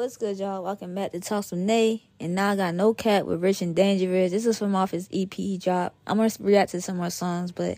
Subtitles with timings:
[0.00, 0.62] What's good, y'all?
[0.62, 2.02] Welcome back to Talk Some Nay.
[2.18, 4.32] And now I got No Cap with Rich and Dangerous.
[4.32, 5.94] This is from off his EP dropped.
[6.06, 7.76] I'm going to react to some more songs, but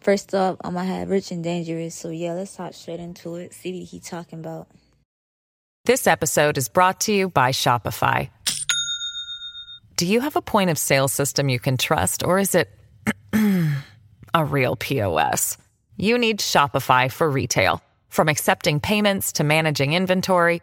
[0.00, 1.94] first up, I'm going to have Rich and Dangerous.
[1.94, 3.52] So yeah, let's hop straight into it.
[3.52, 4.68] See what he talking about.
[5.84, 8.30] This episode is brought to you by Shopify.
[9.96, 12.70] Do you have a point of sale system you can trust, or is it
[14.32, 15.58] a real POS?
[15.98, 17.82] You need Shopify for retail.
[18.08, 20.62] From accepting payments to managing inventory,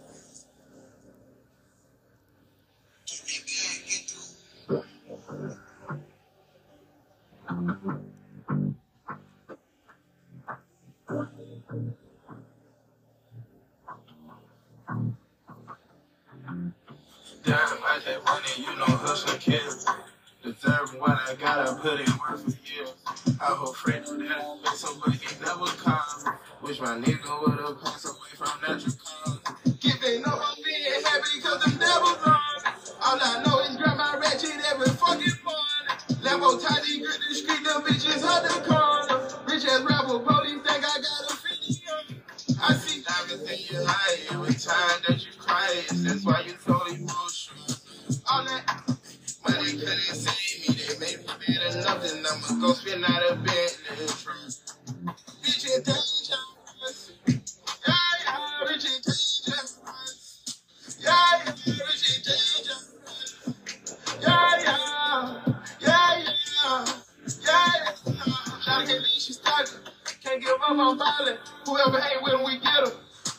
[18.41, 19.85] Money, you know, hustle kids.
[20.43, 22.93] Deserve what I got, I put in work for years.
[23.39, 26.35] I hope Fred knew that somebody he never come.
[26.63, 29.41] Wish my nigga would've passed away from natural causes.
[29.79, 32.13] Giving up on being happy cause I'm never.
[33.03, 36.23] All I know is grab my ratchet every fucking morning.
[36.23, 38.20] Lambo tidy, grip the street, them bitches
[70.23, 71.39] Can't give up on violent.
[71.65, 72.93] Whoever hate with 'em, we get 'em.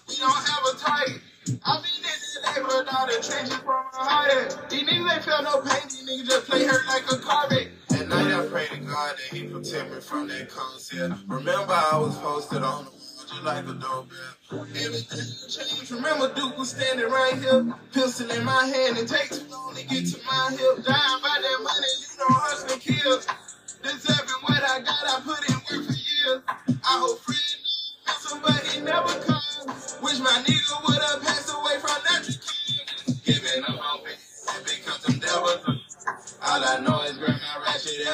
[0.09, 1.23] We don't have a target.
[1.65, 4.71] I mean, this is heard all the trenches from a heart.
[4.71, 5.83] These niggas ain't feel no pain.
[5.89, 7.69] These niggas just play hurt like a carpet.
[7.93, 11.19] At night, I pray to God that He protect me from that cold cell.
[11.29, 14.07] Remember, I was posted on the wall just like a doorbell.
[14.53, 15.91] Everything changed.
[15.93, 18.99] Remember, Duke was standing right here, pistol in my hand.
[18.99, 20.32] It takes too long to get to my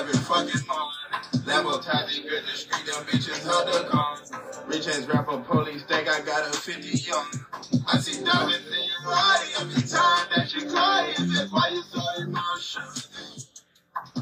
[0.09, 0.95] every fucking morning.
[1.45, 4.31] Lambo tidy, grip the street, them bitches hold the cars.
[4.67, 7.27] Rich ass rapper police think I got a 50 young.
[7.87, 11.15] I see diamonds in your body every time that you cry.
[11.19, 12.89] Is that why you so emotional?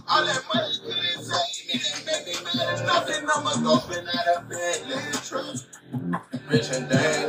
[0.08, 1.80] All that money couldn't save me.
[2.06, 3.28] That made me mad at nothing.
[3.34, 5.56] I'ma go spin out a Bentley truck.
[6.48, 7.25] Rich and dangerous.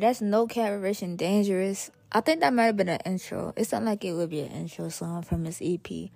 [0.00, 1.90] That's No Rich and Dangerous.
[2.12, 3.52] I think that might have been an intro.
[3.56, 6.10] It sounded like it would be an intro song from his EP.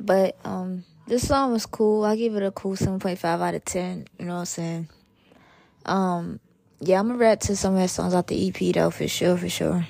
[0.00, 2.04] But um this song was cool.
[2.04, 4.06] I give it a cool seven point five out of ten.
[4.18, 4.88] You know what I'm saying?
[5.86, 6.40] Um
[6.80, 9.36] yeah, I'm gonna rap to some of his songs out the EP though for sure,
[9.36, 9.86] for sure.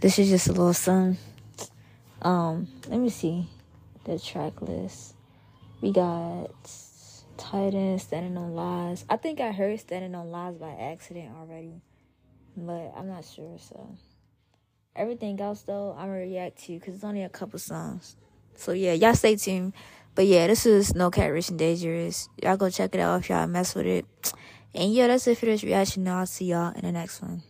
[0.00, 1.16] This is just a little song.
[2.20, 3.48] Um, let me see
[4.04, 5.14] the track list.
[5.80, 6.50] We got
[7.36, 9.04] Titan, Standing on Lies.
[9.08, 11.80] I think I heard Standing on Lies by accident already,
[12.56, 13.56] but I'm not sure.
[13.58, 13.96] So
[14.94, 18.16] everything else though, I'm gonna react to because it's only a couple songs.
[18.54, 19.72] So yeah, y'all stay tuned.
[20.14, 22.28] But yeah, this is No Cap Rich and Dangerous.
[22.42, 24.04] Y'all go check it out if y'all mess with it.
[24.74, 26.04] And yeah, that's it for this reaction.
[26.04, 27.42] Now I'll see y'all in the next one.